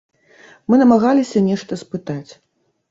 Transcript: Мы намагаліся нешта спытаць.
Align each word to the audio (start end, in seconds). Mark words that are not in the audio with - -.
Мы 0.71 0.79
намагаліся 0.83 1.45
нешта 1.51 1.73
спытаць. 1.85 2.31